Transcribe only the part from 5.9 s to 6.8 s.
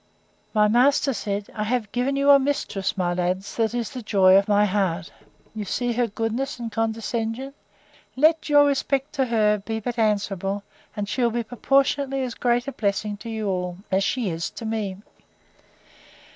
her goodness and